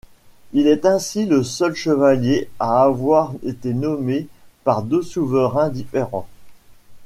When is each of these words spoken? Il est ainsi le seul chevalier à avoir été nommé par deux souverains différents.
Il 0.53 0.65
est 0.65 0.87
ainsi 0.87 1.27
le 1.27 1.43
seul 1.43 1.75
chevalier 1.75 2.49
à 2.59 2.81
avoir 2.81 3.33
été 3.43 3.71
nommé 3.71 4.27
par 4.63 4.81
deux 4.81 5.03
souverains 5.03 5.69
différents. 5.69 6.27